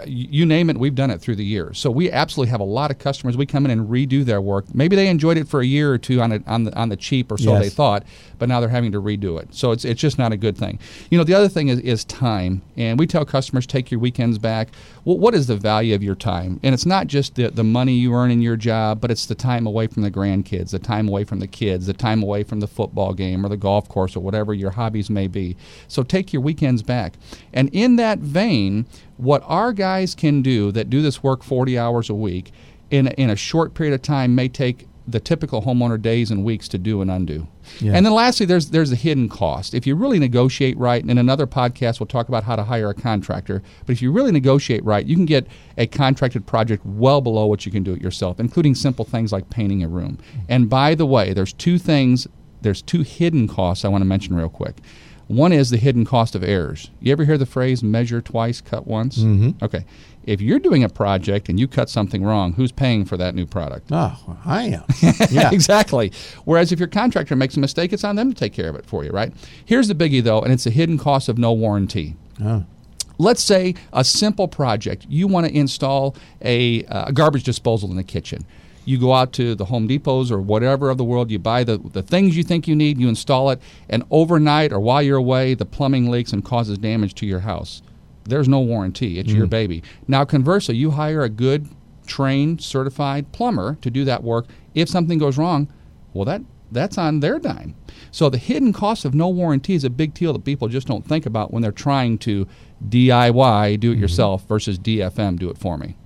You 0.07 0.29
you 0.31 0.47
name 0.47 0.71
it, 0.71 0.79
we've 0.79 0.95
done 0.95 1.11
it 1.11 1.21
through 1.21 1.37
the 1.37 1.45
years. 1.45 1.79
So 1.79 1.91
we 1.91 2.11
absolutely 2.11 2.51
have 2.51 2.61
a 2.61 2.65
lot 2.65 2.91
of 2.91 2.99
customers. 2.99 3.37
We 3.37 3.47
come 3.47 3.65
in 3.65 3.71
and 3.71 3.89
redo 3.89 4.25
their 4.25 4.41
work. 4.41 4.67
Maybe 4.75 4.97
they 4.97 5.09
enjoyed 5.09 5.37
it 5.37 5.49
for 5.49 5.61
a 5.61 5.67
year 5.67 5.93
or 5.93 5.99
two 5.99 6.21
on, 6.21 6.33
a, 6.33 6.41
on 6.47 6.65
the 6.65 6.75
on 6.79 6.89
the 6.89 6.97
cheap, 6.97 7.31
or 7.33 7.39
so 7.39 7.53
Yes. 7.53 7.63
they 7.63 7.69
thought, 7.71 8.05
but 8.39 8.49
now 8.49 8.61
they're 8.61 8.69
having 8.69 8.93
to 8.93 9.01
redo 9.03 9.41
it. 9.41 9.49
So 9.55 9.73
it's 9.73 9.85
it's 9.85 10.01
just 10.01 10.19
not 10.19 10.33
a 10.33 10.37
good 10.37 10.57
thing. 10.57 10.79
You 11.11 11.19
know, 11.19 11.25
the 11.25 11.35
other 11.35 11.49
thing 11.49 11.69
is, 11.69 11.79
is 11.81 12.05
time, 12.05 12.63
and 12.77 12.99
we 12.99 13.07
tell 13.07 13.25
customers 13.25 13.67
take 13.67 13.91
your 13.91 14.01
weekends 14.01 14.39
back. 14.39 14.69
Well, 15.05 15.19
what 15.19 15.35
is 15.35 15.47
the 15.47 15.57
value 15.57 15.95
of 15.95 16.03
your 16.03 16.15
time? 16.15 16.61
And 16.63 16.75
it's 16.75 16.87
not 16.87 17.07
just 17.07 17.35
the 17.35 17.51
the 17.51 17.65
money 17.65 17.95
you 17.95 18.15
earn 18.15 18.31
in 18.31 18.41
your 18.43 18.57
job, 18.57 19.01
but 19.01 19.11
it's 19.11 19.27
the 19.27 19.35
time 19.35 19.67
away 19.67 19.87
from 19.87 20.03
the 20.03 20.11
grandkids, 20.11 20.71
the 20.71 20.79
time 20.79 21.09
away 21.09 21.25
from 21.25 21.41
the 21.41 21.47
kids, 21.47 21.87
the 21.87 21.93
time 21.93 22.23
away 22.23 22.43
from 22.45 22.61
the 22.61 22.69
football 22.69 23.13
game 23.15 23.45
or 23.45 23.49
the 23.49 23.57
golf 23.57 23.89
course 23.89 24.17
or 24.17 24.21
whatever 24.21 24.55
your 24.55 24.71
hobbies 24.71 25.11
may 25.11 25.27
be. 25.27 25.57
So 25.89 26.03
take 26.03 26.33
your 26.33 26.43
weekends 26.43 26.83
back. 26.83 27.15
And 27.53 27.69
in 27.73 27.97
that 27.97 28.19
vein, 28.19 28.87
what 29.21 29.43
our 29.47 29.73
guys 29.73 30.15
can 30.15 30.43
do 30.43 30.73
that 30.73 30.91
do 30.91 31.03
this 31.03 31.23
work 31.23 31.43
40 31.43 31.79
hours 31.79 32.11
a 32.11 32.15
week 32.15 32.53
in 32.91 33.09
in 33.09 33.31
a 33.31 33.37
short 33.37 33.75
period 33.75 33.95
of 33.95 34.03
time 34.03 34.35
may 34.35 34.49
take 34.49 34.87
the 35.11 35.21
typical 35.21 35.63
homeowner 35.63 36.01
days 36.01 36.31
and 36.31 36.45
weeks 36.45 36.69
to 36.69 36.79
do 36.79 37.01
and 37.01 37.11
undo. 37.11 37.47
Yeah. 37.81 37.93
And 37.95 38.05
then 38.05 38.13
lastly, 38.13 38.47
there's 38.47 38.71
there's 38.71 38.93
a 38.93 38.97
hidden 38.97 39.29
cost. 39.29 39.75
If 39.75 39.87
you 39.87 39.95
really 39.95 40.19
negotiate 40.19 40.77
right, 40.79 41.01
and 41.01 41.11
in 41.11 41.19
another 41.19 41.47
podcast 41.47 42.01
we'll 42.01 42.07
talk 42.07 42.29
about 42.29 42.45
how 42.45 42.57
to 42.57 42.65
hire 42.65 42.91
a 42.91 42.95
contractor. 42.95 43.63
But 43.87 43.93
if 43.93 44.03
you 44.03 44.13
really 44.13 44.33
negotiate 44.33 44.85
right, 44.85 45.05
you 45.05 45.17
can 45.17 45.27
get 45.27 45.47
a 45.79 45.87
contracted 45.87 46.47
project 46.47 46.85
well 46.85 47.21
below 47.21 47.47
what 47.47 47.67
you 47.67 47.73
can 47.73 47.83
do 47.83 47.93
it 47.93 48.03
yourself, 48.03 48.41
including 48.41 48.75
simple 48.75 49.05
things 49.05 49.33
like 49.33 49.51
painting 49.51 49.83
a 49.83 49.89
room. 49.89 50.19
And 50.49 50.69
by 50.69 50.95
the 50.95 51.07
way, 51.07 51.33
there's 51.33 51.53
two 51.53 51.79
things. 51.79 52.27
There's 52.63 52.83
two 52.83 53.03
hidden 53.03 53.49
costs 53.49 53.85
I 53.85 53.89
want 53.89 54.03
to 54.03 54.07
mention 54.07 54.35
real 54.35 54.51
quick. 54.51 54.77
One 55.31 55.53
is 55.53 55.71
the 55.71 55.77
hidden 55.77 56.05
cost 56.05 56.35
of 56.35 56.43
errors. 56.43 56.91
You 56.99 57.13
ever 57.13 57.25
hear 57.25 57.39
the 57.39 57.47
phrase 57.47 57.85
"measure 57.85 58.21
twice, 58.21 58.61
cut 58.61 58.85
once"? 58.85 59.19
Mm-hmm. 59.19 59.65
Okay. 59.65 59.85
If 60.25 60.41
you're 60.41 60.59
doing 60.59 60.83
a 60.83 60.89
project 60.89 61.49
and 61.49 61.59
you 61.59 61.69
cut 61.69 61.89
something 61.89 62.25
wrong, 62.25 62.55
who's 62.55 62.73
paying 62.73 63.05
for 63.05 63.17
that 63.17 63.37
new 63.37 63.47
product? 63.47 63.91
Oh, 63.93 64.37
I 64.45 64.65
am. 64.65 64.85
Yeah. 65.31 65.51
exactly. 65.53 66.11
Whereas 66.47 66.73
if 66.73 66.81
your 66.81 66.89
contractor 66.89 67.37
makes 67.37 67.57
a 67.57 67.61
mistake, 67.61 67.93
it's 67.93 68.03
on 68.03 68.17
them 68.17 68.33
to 68.33 68.37
take 68.37 68.53
care 68.53 68.69
of 68.69 68.75
it 68.75 68.85
for 68.87 69.05
you, 69.05 69.11
right? 69.13 69.33
Here's 69.65 69.87
the 69.87 69.95
biggie 69.95 70.21
though, 70.21 70.41
and 70.41 70.53
it's 70.53 70.67
a 70.67 70.71
hidden 70.71 70.99
cost 70.99 71.29
of 71.29 71.39
no 71.39 71.53
warranty. 71.53 72.17
Oh. 72.43 72.65
Let's 73.17 73.43
say 73.43 73.77
a 73.93 74.03
simple 74.03 74.49
project. 74.49 75.07
You 75.09 75.29
want 75.29 75.47
to 75.47 75.57
install 75.57 76.17
a, 76.43 76.85
uh, 76.87 77.05
a 77.07 77.13
garbage 77.13 77.45
disposal 77.45 77.89
in 77.91 77.97
the 77.97 78.03
kitchen. 78.03 78.45
You 78.91 78.99
go 78.99 79.15
out 79.15 79.33
to 79.35 79.55
the 79.55 79.67
Home 79.67 79.87
Depots 79.87 80.33
or 80.33 80.41
whatever 80.41 80.91
of 80.91 80.99
the 80.99 81.05
world, 81.05 81.31
you 81.31 81.39
buy 81.39 81.63
the, 81.63 81.79
the 81.79 82.03
things 82.03 82.37
you 82.37 82.43
think 82.43 82.67
you 82.67 82.75
need, 82.75 82.99
you 82.99 83.09
install 83.09 83.51
it, 83.51 83.63
and 83.89 84.03
overnight 84.11 84.73
or 84.73 84.81
while 84.81 85.01
you're 85.01 85.17
away, 85.17 85.55
the 85.55 85.65
plumbing 85.65 86.11
leaks 86.11 86.33
and 86.33 86.45
causes 86.45 86.77
damage 86.77 87.15
to 87.15 87.27
your 87.27 87.39
house. 87.39 87.83
There's 88.25 88.49
no 88.49 88.59
warranty. 88.59 89.21
It's 89.21 89.33
your 89.33 89.47
mm. 89.47 89.51
baby. 89.51 89.83
Now, 90.09 90.25
conversely, 90.25 90.75
you 90.75 90.91
hire 90.91 91.23
a 91.23 91.29
good, 91.29 91.69
trained, 92.09 92.63
certified 92.63 93.31
plumber 93.31 93.77
to 93.81 93.91
do 93.91 94.05
that 94.07 94.25
work. 94.25 94.47
If 94.75 94.89
something 94.89 95.19
goes 95.19 95.39
wrong, 95.39 95.73
well, 96.13 96.25
that 96.25 96.43
that's 96.73 96.99
on 96.99 97.21
their 97.21 97.39
dime. 97.39 97.77
So 98.11 98.29
the 98.29 98.39
hidden 98.39 98.73
cost 98.73 99.05
of 99.05 99.15
no 99.15 99.29
warranty 99.29 99.75
is 99.75 99.85
a 99.85 99.91
big 99.91 100.15
deal 100.15 100.33
that 100.33 100.45
people 100.45 100.69
just 100.69 100.87
don't 100.87 101.07
think 101.07 101.27
about 101.27 101.53
when 101.53 101.63
they're 101.63 101.73
trying 101.73 102.19
to 102.19 102.47
DIY, 102.89 103.79
do 103.79 103.91
it 103.91 103.95
mm-hmm. 103.95 104.03
yourself, 104.03 104.47
versus 104.49 104.79
DFM, 104.79 105.39
do 105.39 105.51
it 105.51 105.59
for 105.59 105.79
me. 105.79 105.97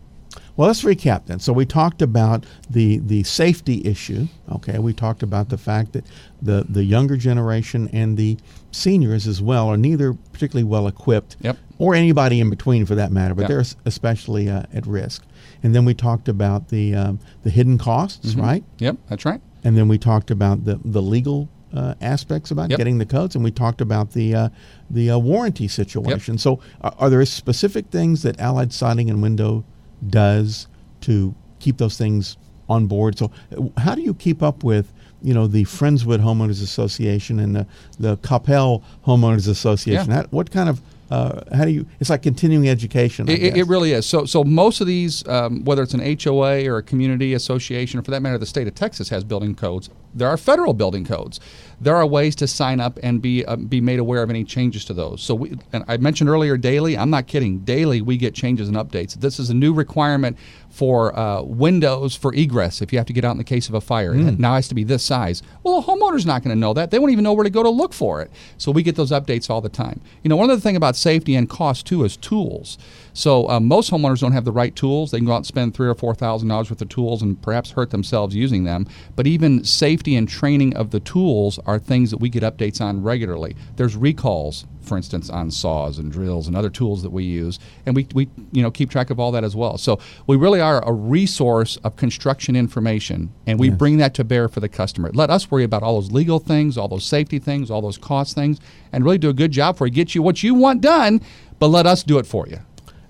Well, 0.57 0.69
let's 0.69 0.83
recap 0.85 1.27
then. 1.27 1.41
So 1.41 1.53
we 1.53 1.67
talked 1.67 2.01
about 2.01 2.45
the 2.71 2.99
the 2.99 3.25
safety 3.25 3.83
issue. 3.85 4.29
Okay, 4.53 4.79
we 4.79 4.93
talked 4.93 5.23
about 5.23 5.49
the 5.49 5.59
fact 5.59 5.93
that 5.95 6.05
the 6.41 6.65
the 6.69 6.85
younger 6.85 7.17
generation 7.17 7.89
and 7.93 8.17
the 8.17 8.37
seniors 8.71 9.27
as 9.27 9.43
well 9.43 9.69
are 9.69 9.77
neither 9.77 10.15
particularly 10.33 10.65
well 10.65 10.87
equipped, 10.87 11.37
Yep. 11.41 11.57
or 11.79 11.95
anybody 11.95 12.41
in 12.41 12.51
between 12.51 12.87
for 12.87 12.95
that 12.95 13.11
matter. 13.11 13.35
But 13.35 13.43
Yep. 13.43 13.49
they're 13.49 13.65
especially 13.85 14.49
uh, 14.49 14.63
at 14.73 14.87
risk. 14.87 15.25
And 15.63 15.75
then 15.75 15.85
we 15.85 15.95
talked 15.95 16.29
about 16.29 16.69
the 16.69 16.95
um, 16.95 17.19
the 17.43 17.51
hidden 17.51 17.77
costs, 17.79 18.31
Mm-hmm. 18.33 18.41
right? 18.41 18.65
Yep, 18.79 18.97
that's 19.09 19.25
right. 19.25 19.41
And 19.65 19.77
then 19.77 19.89
we 19.89 19.99
talked 19.99 20.31
about 20.31 20.65
the 20.67 20.79
the 20.85 21.03
legal 21.03 21.49
uh, 21.73 21.95
aspects 22.01 22.53
about 22.53 22.71
Yep. 22.71 22.79
getting 22.79 22.99
the 22.99 23.07
codes, 23.07 23.35
and 23.35 23.43
we 23.43 23.51
talked 23.51 23.81
about 23.81 24.13
the 24.13 24.35
uh, 24.37 24.49
the 24.89 25.11
uh, 25.11 25.19
warranty 25.19 25.67
situation. 25.67 26.39
So, 26.39 26.61
are, 26.81 26.95
are 26.99 27.11
there 27.11 27.25
specific 27.27 27.87
things 27.91 28.23
that 28.23 28.39
Allied 28.39 28.73
Siding 28.73 29.11
and 29.11 29.21
Window 29.21 29.65
does 30.11 30.67
to 31.03 31.35
keep 31.61 31.79
those 31.79 31.97
things 31.97 32.37
on 32.69 32.87
board? 32.87 33.19
So, 33.19 33.31
uh, 33.57 33.81
how 33.81 33.95
do 33.95 34.03
you 34.03 34.15
keep 34.15 34.43
up 34.43 34.65
with 34.65 34.93
you 35.23 35.35
know 35.35 35.47
the 35.47 35.65
Friendswood 35.65 36.21
Homeowners 36.21 36.63
Association 36.63 37.39
and 37.39 37.57
the 37.57 37.67
the 37.99 38.17
Capel 38.19 38.83
Homeowners 39.07 39.49
Association? 39.49 40.11
Yeah. 40.11 40.17
How, 40.17 40.23
what 40.31 40.51
kind 40.51 40.69
of 40.69 40.81
uh, 41.11 41.43
how 41.55 41.65
do 41.65 41.71
you? 41.71 41.87
It's 42.01 42.11
like 42.11 42.23
continuing 42.23 42.69
education. 42.69 43.29
It, 43.29 43.43
it, 43.43 43.57
it 43.59 43.67
really 43.67 43.93
is. 43.93 44.07
So, 44.07 44.25
so 44.25 44.43
most 44.43 44.81
of 44.81 44.87
these, 44.87 45.27
um, 45.29 45.65
whether 45.65 45.83
it's 45.83 45.95
an 45.95 46.19
HOA 46.21 46.67
or 46.67 46.79
a 46.79 46.83
community 46.83 47.35
association, 47.35 48.01
or 48.01 48.03
for 48.03 48.11
that 48.11 48.23
matter, 48.23 48.39
the 48.39 48.47
state 48.47 48.67
of 48.67 48.75
Texas 48.75 49.11
has 49.11 49.23
building 49.23 49.55
codes. 49.55 49.91
There 50.15 50.29
are 50.29 50.37
federal 50.37 50.75
building 50.75 51.05
codes. 51.05 51.41
There 51.81 51.97
are 51.97 52.07
ways 52.07 52.37
to 52.37 52.47
sign 52.47 52.81
up 52.81 52.99
and 53.03 53.21
be 53.21 53.45
uh, 53.45 53.57
be 53.57 53.81
made 53.81 53.99
aware 53.99 54.23
of 54.23 54.31
any 54.31 54.45
changes 54.45 54.85
to 54.87 54.95
those. 54.95 55.23
So, 55.23 55.35
we, 55.35 55.59
and 55.73 55.85
I 55.89 55.97
mentioned 55.97 56.31
earlier, 56.31 56.57
daily. 56.57 56.97
I'm 56.97 57.11
not 57.11 57.27
kidding. 57.27 57.59
Daily, 57.59 58.01
we 58.01 58.17
get 58.17 58.35
changes 58.35 58.69
and 58.69 58.77
updates. 58.77 59.15
This 59.15 59.39
is 59.41 59.51
a 59.51 59.55
new 59.55 59.75
requirement 59.75 60.39
for 60.71 61.17
uh, 61.19 61.43
windows 61.43 62.17
for 62.17 62.33
egress. 62.35 62.81
If 62.81 62.93
you 62.93 62.99
have 62.99 63.07
to 63.07 63.13
get 63.13 63.25
out 63.25 63.33
in 63.33 63.39
the 63.39 63.45
case 63.45 63.69
of 63.69 63.75
a 63.75 63.81
fire, 63.81 64.15
it 64.15 64.39
now 64.39 64.55
has 64.55 64.67
to 64.69 64.75
be 64.75 64.83
this 64.85 65.05
size. 65.05 65.43
Well, 65.63 65.79
a 65.79 65.83
homeowner's 65.83 66.27
not 66.27 66.43
going 66.43 66.55
to 66.55 66.59
know 66.59 66.75
that. 66.75 66.91
They 66.91 66.99
won't 66.99 67.13
even 67.13 67.23
know 67.23 67.33
where 67.33 67.45
to 67.45 67.51
go 67.51 67.63
to 67.63 67.71
look 67.71 67.93
for 67.93 68.23
it. 68.23 68.31
So 68.57 68.73
we 68.73 68.83
get 68.83 68.97
those 68.97 69.13
updates 69.13 69.51
all 69.51 69.61
the 69.61 69.69
time. 69.69 70.01
You 70.23 70.29
know, 70.31 70.37
one 70.37 70.51
other 70.51 70.61
thing 70.61 70.77
about 70.77 70.97
safety 70.97 71.37
and 71.37 71.49
cost 71.49 71.87
too 71.87 72.03
is 72.05 72.17
tools. 72.17 72.79
So 73.15 73.49
uh, 73.49 73.61
most 73.61 73.93
homeowners 73.93 74.21
don't 74.21 74.33
have 74.33 74.45
the 74.45 74.53
right 74.53 74.75
tools. 74.75 75.13
They 75.13 75.19
can 75.19 75.27
go 75.27 75.33
out 75.33 75.39
and 75.39 75.47
spend 75.47 75.73
three 75.73 75.89
or 75.89 75.95
four 75.95 76.15
thousand 76.15 76.49
dollars 76.49 76.69
worth 76.69 76.83
of 76.83 76.89
tools 76.89 77.23
and 77.23 77.41
perhaps 77.41 77.71
hurt 77.71 77.91
themselves 77.91 78.35
using 78.35 78.65
them. 78.65 78.87
But 79.15 79.29
even 79.29 79.63
safety 79.65 80.17
and 80.17 80.29
training 80.29 80.77
of 80.77 80.91
the 80.91 81.01
tools 81.01 81.61
are 81.65 81.79
things 81.79 82.11
that 82.11 82.19
we 82.19 82.29
get 82.29 82.43
updates 82.43 82.81
on 82.81 83.03
regularly. 83.05 83.55
There's 83.77 83.97
recalls, 83.97 84.67
for 84.83 84.97
instance, 84.97 85.31
on 85.31 85.53
saws 85.53 85.99
and 85.99 86.11
drills 86.11 86.49
and 86.49 86.57
other 86.57 86.71
tools 86.71 87.03
that 87.05 87.11
we 87.11 87.23
use, 87.23 87.61
and 87.87 87.95
we, 87.95 88.09
we 88.15 88.29
you 88.51 88.63
know 88.63 88.73
keep 88.73 88.91
track 88.91 89.11
of 89.11 89.21
all 89.21 89.31
that 89.31 89.45
as 89.45 89.55
well. 89.55 89.79
So 89.79 90.01
we 90.27 90.37
really 90.37 90.61
are 90.61 90.83
a 90.85 90.93
resource 90.93 91.77
of 91.85 91.95
construction 91.95 92.57
information, 92.57 93.33
and 93.47 93.61
we 93.61 93.71
bring 93.71 93.99
that 93.99 94.15
to 94.15 94.25
bear 94.25 94.49
for 94.49 94.59
the 94.59 94.69
customer. 94.69 95.13
Let 95.15 95.31
us 95.31 95.53
worry 95.53 95.63
about 95.63 95.85
all 95.85 96.01
those 96.01 96.11
legal 96.11 96.41
things, 96.41 96.77
all 96.77 96.89
those 96.89 97.05
safety 97.05 97.39
things, 97.39 97.71
all 97.71 97.81
those 97.81 97.97
cost 97.97 98.35
things, 98.35 98.59
and 98.93 99.05
really 99.05 99.19
do 99.19 99.29
a 99.29 99.35
good 99.35 99.53
job 99.53 99.79
for 99.79 99.87
you, 99.87 99.93
get 99.93 100.17
you 100.17 100.23
what 100.23 100.43
you 100.43 100.53
want 100.53 100.81
done. 100.81 101.21
But 101.61 101.69
let 101.69 101.87
us 101.87 102.03
do 102.03 102.19
it 102.19 102.27
for 102.27 102.49
you. 102.49 102.59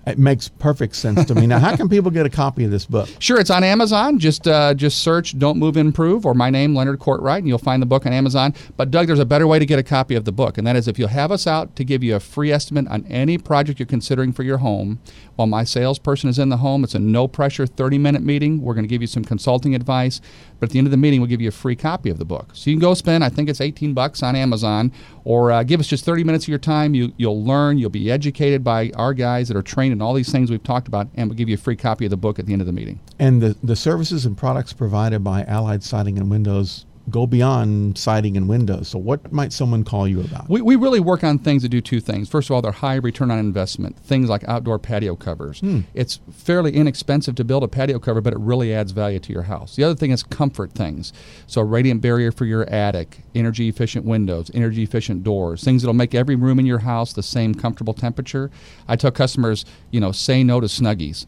It 0.05 0.19
makes 0.19 0.49
perfect 0.49 0.95
sense 0.95 1.25
to 1.25 1.33
me. 1.33 1.47
Now, 1.47 1.57
how 1.57 1.75
can 1.75 1.89
people 1.89 2.11
get 2.11 2.27
a 2.27 2.29
copy 2.29 2.63
of 2.63 2.69
this 2.69 2.85
book? 2.85 3.09
Sure, 3.17 3.39
it's 3.39 3.49
on 3.49 3.63
Amazon. 3.63 4.19
Just 4.19 4.47
uh, 4.47 4.75
just 4.75 4.99
search 4.99 5.37
"Don't 5.39 5.57
Move, 5.57 5.77
Improve" 5.77 6.27
or 6.27 6.35
my 6.35 6.51
name, 6.51 6.75
Leonard 6.75 6.99
Courtwright, 6.99 7.39
and 7.39 7.47
you'll 7.47 7.57
find 7.57 7.81
the 7.81 7.87
book 7.87 8.05
on 8.05 8.13
Amazon. 8.13 8.53
But 8.77 8.91
Doug, 8.91 9.07
there's 9.07 9.19
a 9.19 9.25
better 9.25 9.47
way 9.47 9.57
to 9.57 9.65
get 9.65 9.79
a 9.79 9.83
copy 9.83 10.13
of 10.13 10.25
the 10.25 10.31
book, 10.31 10.59
and 10.59 10.67
that 10.67 10.75
is 10.75 10.87
if 10.87 10.99
you'll 10.99 11.07
have 11.07 11.31
us 11.31 11.47
out 11.47 11.75
to 11.77 11.83
give 11.83 12.03
you 12.03 12.15
a 12.15 12.19
free 12.19 12.51
estimate 12.51 12.87
on 12.87 13.03
any 13.07 13.39
project 13.39 13.79
you're 13.79 13.87
considering 13.87 14.31
for 14.31 14.43
your 14.43 14.59
home. 14.59 14.99
While 15.37 15.47
my 15.47 15.63
salesperson 15.63 16.29
is 16.29 16.37
in 16.39 16.49
the 16.49 16.57
home, 16.57 16.83
it's 16.83 16.95
a 16.95 16.99
no 16.99 17.27
pressure 17.27 17.65
30 17.65 17.97
minute 17.97 18.21
meeting. 18.21 18.61
We're 18.61 18.75
going 18.75 18.85
to 18.85 18.89
give 18.89 19.01
you 19.01 19.07
some 19.07 19.25
consulting 19.25 19.73
advice, 19.73 20.21
but 20.59 20.69
at 20.69 20.73
the 20.73 20.77
end 20.77 20.87
of 20.87 20.91
the 20.91 20.97
meeting, 20.97 21.19
we'll 21.19 21.29
give 21.29 21.41
you 21.41 21.49
a 21.49 21.51
free 21.51 21.75
copy 21.75 22.11
of 22.11 22.19
the 22.19 22.25
book. 22.25 22.51
So 22.53 22.69
you 22.69 22.75
can 22.75 22.81
go 22.81 22.93
spend, 22.93 23.23
I 23.23 23.29
think 23.29 23.49
it's 23.49 23.59
18 23.59 23.93
bucks 23.95 24.21
on 24.21 24.35
Amazon, 24.35 24.91
or 25.23 25.51
uh, 25.51 25.63
give 25.63 25.79
us 25.79 25.87
just 25.87 26.05
30 26.05 26.23
minutes 26.23 26.45
of 26.45 26.49
your 26.49 26.59
time. 26.59 26.93
You 26.93 27.11
you'll 27.17 27.43
learn, 27.43 27.79
you'll 27.79 27.89
be 27.89 28.11
educated 28.11 28.63
by 28.63 28.91
our 28.95 29.13
guys 29.13 29.47
that 29.47 29.57
are 29.57 29.63
trained 29.63 29.94
in 29.95 30.01
all 30.01 30.13
these 30.13 30.31
things 30.31 30.51
we've 30.51 30.63
talked 30.63 30.87
about, 30.87 31.07
and 31.15 31.29
we'll 31.29 31.37
give 31.37 31.49
you 31.49 31.55
a 31.55 31.57
free 31.57 31.75
copy 31.75 32.05
of 32.05 32.11
the 32.11 32.17
book 32.17 32.37
at 32.37 32.45
the 32.45 32.53
end 32.53 32.61
of 32.61 32.65
the 32.65 32.73
meeting. 32.73 32.99
And 33.17 33.41
the, 33.41 33.55
the 33.63 33.75
services 33.75 34.25
and 34.25 34.37
products 34.37 34.73
provided 34.73 35.23
by 35.23 35.43
Allied 35.43 35.83
Siding 35.83 36.17
and 36.17 36.29
Windows 36.29 36.85
go 37.09 37.27
beyond 37.27 37.97
siding 37.97 38.35
and 38.35 38.49
windows. 38.49 38.87
So, 38.89 38.99
what 38.99 39.31
might 39.31 39.53
someone 39.53 39.83
call 39.83 40.07
you 40.07 40.21
about? 40.21 40.49
We, 40.49 40.61
we 40.61 40.75
really 40.75 40.99
work 40.99 41.23
on 41.23 41.37
things 41.37 41.61
that 41.61 41.69
do 41.69 41.81
two 41.81 41.99
things. 41.99 42.29
First 42.29 42.49
of 42.49 42.55
all, 42.55 42.61
they're 42.61 42.71
high 42.71 42.95
return 42.95 43.31
on 43.31 43.39
investment. 43.39 43.97
Things 43.99 44.29
like 44.29 44.43
outdoor 44.47 44.79
patio 44.79 45.15
covers. 45.15 45.59
Hmm. 45.59 45.81
It's 45.93 46.19
fairly 46.31 46.75
inexpensive 46.75 47.35
to 47.35 47.43
build 47.43 47.63
a 47.63 47.67
patio 47.67 47.99
cover, 47.99 48.21
but 48.21 48.33
it 48.33 48.39
really 48.39 48.73
adds 48.73 48.91
value 48.91 49.19
to 49.19 49.33
your 49.33 49.43
house. 49.43 49.75
The 49.75 49.83
other 49.83 49.95
thing 49.95 50.11
is 50.11 50.23
comfort 50.23 50.71
things. 50.71 51.13
So, 51.47 51.61
a 51.61 51.65
radiant 51.65 52.01
barrier 52.01 52.31
for 52.31 52.45
your 52.45 52.67
attic, 52.69 53.19
energy 53.35 53.69
efficient 53.69 54.05
windows, 54.05 54.49
energy 54.53 54.83
efficient 54.83 55.23
doors, 55.23 55.63
things 55.63 55.81
that'll 55.81 55.93
make 55.93 56.15
every 56.15 56.35
room 56.35 56.59
in 56.59 56.65
your 56.65 56.79
house 56.79 57.13
the 57.13 57.23
same 57.23 57.53
comfortable 57.53 57.93
temperature. 57.93 58.49
I 58.87 58.95
tell 58.95 59.11
customers, 59.11 59.65
you 59.91 59.99
know, 59.99 60.11
say 60.11 60.43
no 60.43 60.59
to 60.59 60.67
snuggies. 60.67 61.25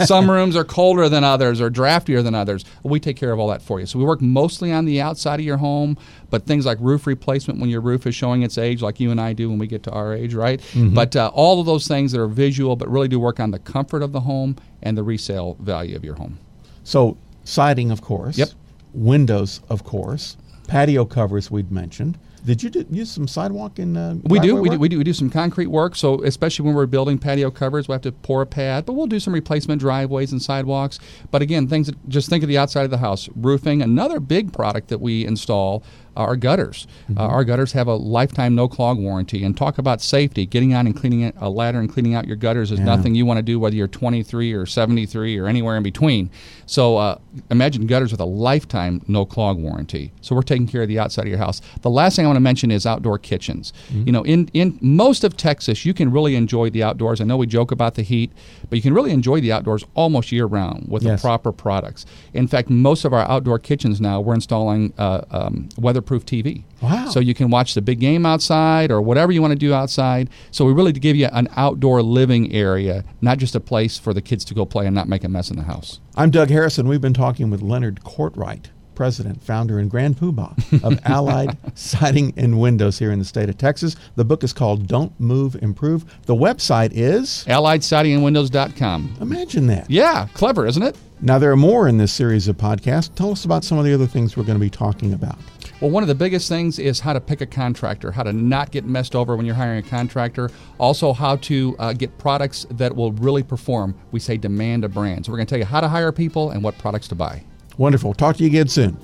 Some 0.06 0.30
rooms 0.30 0.56
are 0.56 0.64
colder 0.64 1.08
than 1.08 1.22
others 1.24 1.60
or 1.60 1.70
draftier 1.70 2.22
than 2.22 2.34
others. 2.34 2.64
We 2.82 2.98
take 2.98 3.16
care 3.16 3.32
of 3.32 3.38
all 3.38 3.48
that 3.48 3.62
for 3.62 3.78
you. 3.78 3.86
So, 3.86 3.98
we 3.98 4.04
work 4.04 4.20
mostly 4.20 4.72
on 4.72 4.79
the 4.84 5.00
outside 5.00 5.40
of 5.40 5.46
your 5.46 5.56
home, 5.56 5.96
but 6.30 6.46
things 6.46 6.66
like 6.66 6.78
roof 6.80 7.06
replacement 7.06 7.60
when 7.60 7.68
your 7.70 7.80
roof 7.80 8.06
is 8.06 8.14
showing 8.14 8.42
its 8.42 8.58
age, 8.58 8.82
like 8.82 9.00
you 9.00 9.10
and 9.10 9.20
I 9.20 9.32
do 9.32 9.48
when 9.48 9.58
we 9.58 9.66
get 9.66 9.82
to 9.84 9.90
our 9.90 10.14
age, 10.14 10.34
right? 10.34 10.60
But 10.94 11.16
uh, 11.16 11.30
all 11.34 11.60
of 11.60 11.66
those 11.66 11.86
things 11.86 12.12
that 12.12 12.20
are 12.20 12.28
visual, 12.28 12.76
but 12.76 12.88
really 12.88 13.08
do 13.08 13.18
work 13.20 13.40
on 13.40 13.50
the 13.50 13.58
comfort 13.58 14.02
of 14.02 14.12
the 14.12 14.20
home 14.20 14.56
and 14.82 14.96
the 14.96 15.02
resale 15.02 15.56
value 15.60 15.96
of 15.96 16.04
your 16.04 16.14
home. 16.14 16.38
So, 16.84 17.16
siding, 17.44 17.90
of 17.90 18.00
course. 18.02 18.38
Yep. 18.38 18.50
Windows, 18.94 19.60
of 19.68 19.84
course. 19.84 20.36
Patio 20.66 21.04
covers, 21.04 21.50
we'd 21.50 21.70
mentioned. 21.70 22.18
Did 22.44 22.62
you 22.62 22.70
do, 22.70 22.86
use 22.90 23.10
some 23.10 23.28
sidewalk 23.28 23.78
in? 23.78 23.96
Uh, 23.96 24.16
We 24.24 24.40
do, 24.40 24.56
we 24.56 24.68
do, 24.70 24.78
we 24.78 24.88
do, 24.88 24.98
we 24.98 25.04
do 25.04 25.12
some 25.12 25.30
concrete 25.30 25.66
work. 25.68 25.94
So 25.96 26.22
especially 26.24 26.64
when 26.66 26.74
we're 26.74 26.86
building 26.86 27.18
patio 27.18 27.50
covers, 27.50 27.88
we 27.88 27.92
have 27.92 28.02
to 28.02 28.12
pour 28.12 28.42
a 28.42 28.46
pad, 28.46 28.86
but 28.86 28.94
we'll 28.94 29.06
do 29.06 29.20
some 29.20 29.34
replacement 29.34 29.80
driveways 29.80 30.32
and 30.32 30.40
sidewalks. 30.40 30.98
But 31.30 31.42
again, 31.42 31.68
things 31.68 31.86
that 31.86 32.08
just 32.08 32.28
think 32.30 32.42
of 32.42 32.48
the 32.48 32.58
outside 32.58 32.84
of 32.84 32.90
the 32.90 32.98
house. 32.98 33.28
Roofing, 33.36 33.82
another 33.82 34.20
big 34.20 34.52
product 34.52 34.88
that 34.88 35.00
we 35.00 35.24
install 35.26 35.82
are 36.16 36.34
gutters. 36.34 36.86
Uh, 37.16 37.20
our 37.22 37.44
gutters 37.44 37.72
have 37.72 37.86
a 37.86 37.94
lifetime 37.94 38.54
no 38.54 38.66
clog 38.68 38.98
warranty. 38.98 39.44
And 39.44 39.56
talk 39.56 39.78
about 39.78 40.02
safety. 40.02 40.44
Getting 40.44 40.74
on 40.74 40.86
and 40.86 40.94
cleaning 40.96 41.32
a 41.38 41.48
ladder 41.48 41.78
and 41.78 41.90
cleaning 41.90 42.14
out 42.14 42.26
your 42.26 42.36
gutters 42.36 42.72
is 42.72 42.78
Yeah. 42.80 42.84
nothing 42.86 43.14
you 43.14 43.24
want 43.24 43.38
to 43.38 43.42
do 43.42 43.60
whether 43.60 43.76
you're 43.76 43.86
23 43.88 44.52
or 44.52 44.66
73 44.66 45.38
or 45.38 45.46
anywhere 45.46 45.76
in 45.76 45.82
between. 45.84 46.28
So 46.66 46.96
uh, 46.96 47.18
imagine 47.50 47.86
gutters 47.86 48.10
with 48.10 48.20
a 48.20 48.24
lifetime 48.26 49.02
no 49.06 49.24
clog 49.24 49.58
warranty. 49.58 50.12
So 50.20 50.34
we're 50.34 50.42
taking 50.42 50.66
care 50.66 50.82
of 50.82 50.88
the 50.88 50.98
outside 50.98 51.22
of 51.22 51.28
your 51.28 51.38
house. 51.38 51.60
The 51.82 51.90
last 51.90 52.16
thing 52.16 52.26
I 52.26 52.28
want 52.30 52.36
to 52.36 52.40
mention 52.40 52.70
is 52.70 52.86
outdoor 52.86 53.18
kitchens. 53.18 53.72
You 53.92 54.12
know, 54.12 54.22
in 54.22 54.48
in 54.54 54.78
most 54.80 55.24
of 55.24 55.36
Texas, 55.36 55.84
you 55.84 55.92
can 55.92 56.10
really 56.12 56.36
enjoy 56.36 56.70
the 56.70 56.82
outdoors. 56.82 57.20
I 57.20 57.24
know 57.24 57.36
we 57.36 57.46
joke 57.46 57.70
about 57.72 57.94
the 57.96 58.02
heat, 58.02 58.30
but 58.68 58.76
you 58.76 58.82
can 58.82 58.94
really 58.94 59.10
enjoy 59.10 59.40
the 59.40 59.52
outdoors 59.52 59.84
almost 59.94 60.30
year 60.32 60.46
round 60.46 60.86
with 60.88 61.02
Yes. 61.02 61.20
the 61.20 61.26
proper 61.26 61.52
products. 61.52 62.06
In 62.34 62.46
fact, 62.46 62.70
most 62.70 63.04
of 63.04 63.12
our 63.12 63.28
outdoor 63.28 63.58
kitchens 63.58 64.00
now 64.00 64.20
we're 64.20 64.34
installing 64.34 64.92
uh, 64.98 65.22
um, 65.30 65.68
weatherproof 65.76 66.24
TV. 66.24 66.62
Wow. 66.80 67.08
So 67.10 67.20
you 67.20 67.34
can 67.34 67.50
watch 67.50 67.74
the 67.74 67.82
big 67.82 68.00
game 68.00 68.24
outside 68.24 68.90
or 68.90 69.02
whatever 69.02 69.32
you 69.32 69.42
want 69.42 69.52
to 69.52 69.58
do 69.58 69.74
outside. 69.74 70.30
So 70.50 70.64
we 70.64 70.72
really 70.72 70.92
give 70.92 71.16
you 71.16 71.28
an 71.32 71.48
outdoor 71.56 72.02
living 72.02 72.52
area, 72.52 73.04
not 73.20 73.38
just 73.38 73.54
a 73.54 73.60
place 73.60 73.98
for 73.98 74.14
the 74.14 74.22
kids 74.22 74.44
to 74.46 74.54
go 74.54 74.64
play 74.64 74.86
and 74.86 74.94
not 74.94 75.06
make 75.08 75.24
a 75.24 75.28
mess 75.28 75.50
in 75.50 75.56
the 75.56 75.64
house. 75.64 76.00
I'm 76.16 76.30
Doug 76.30 76.48
Harrison. 76.48 76.88
We've 76.88 77.00
been 77.00 77.12
talking 77.14 77.50
with 77.50 77.60
Leonard 77.60 78.02
Courtwright, 78.04 78.70
president, 79.00 79.42
founder, 79.42 79.78
and 79.78 79.90
grand 79.90 80.14
poobah 80.18 80.84
of 80.84 81.00
Allied 81.06 81.56
Siding 81.74 82.34
and 82.36 82.60
Windows 82.60 82.98
here 82.98 83.10
in 83.10 83.18
the 83.18 83.24
state 83.24 83.48
of 83.48 83.56
Texas. 83.56 83.96
The 84.16 84.26
book 84.26 84.44
is 84.44 84.52
called 84.52 84.88
Don't 84.88 85.18
Move, 85.18 85.56
Improve. 85.62 86.04
The 86.26 86.34
website 86.34 86.90
is, 86.92 87.46
AlliedSidingandWindows.com. 87.48 89.16
imagine 89.22 89.68
that. 89.68 89.88
Yeah, 89.88 90.28
clever, 90.34 90.66
isn't 90.66 90.82
it? 90.82 90.98
Now, 91.22 91.38
there 91.38 91.50
are 91.50 91.56
more 91.56 91.88
in 91.88 91.96
this 91.96 92.12
series 92.12 92.46
of 92.46 92.58
podcasts. 92.58 93.14
Tell 93.14 93.30
us 93.30 93.46
about 93.46 93.64
some 93.64 93.78
of 93.78 93.86
the 93.86 93.94
other 93.94 94.06
things 94.06 94.36
we're 94.36 94.44
going 94.44 94.58
to 94.58 94.60
be 94.60 94.68
talking 94.68 95.14
about. 95.14 95.38
Well, 95.80 95.90
one 95.90 96.02
of 96.02 96.08
the 96.10 96.14
biggest 96.14 96.50
things 96.50 96.78
is 96.78 97.00
how 97.00 97.14
to 97.14 97.20
pick 97.22 97.40
a 97.40 97.46
contractor, 97.46 98.12
how 98.12 98.24
to 98.24 98.34
not 98.34 98.70
get 98.70 98.84
messed 98.84 99.16
over 99.16 99.34
when 99.34 99.46
you're 99.46 99.54
hiring 99.54 99.78
a 99.78 99.88
contractor. 99.88 100.50
Also, 100.76 101.14
how 101.14 101.36
to 101.36 101.74
uh, 101.78 101.94
get 101.94 102.18
products 102.18 102.66
that 102.72 102.94
will 102.94 103.12
really 103.12 103.42
perform. 103.42 103.94
We 104.12 104.20
say 104.20 104.36
demand 104.36 104.84
a 104.84 104.90
brand. 104.90 105.24
So, 105.24 105.32
we're 105.32 105.38
going 105.38 105.46
to 105.46 105.50
tell 105.50 105.58
you 105.58 105.64
how 105.64 105.80
to 105.80 105.88
hire 105.88 106.12
people 106.12 106.50
and 106.50 106.62
what 106.62 106.76
products 106.76 107.08
to 107.08 107.14
buy. 107.14 107.44
Wonderful. 107.78 108.14
Talk 108.14 108.36
to 108.36 108.42
you 108.42 108.48
again 108.48 108.68
soon. 108.68 108.96